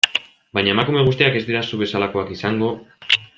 Baina 0.57 0.71
emakume 0.71 1.03
guztiak 1.09 1.37
ez 1.41 1.43
dira 1.51 1.61
zu 1.67 1.81
bezalakoak 1.83 2.33
izango... 2.37 2.73